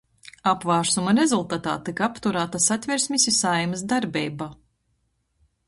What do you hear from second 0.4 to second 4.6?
Apvārsuma rezultatā tyka apturāta Satversmis i Saeimys darbeiba,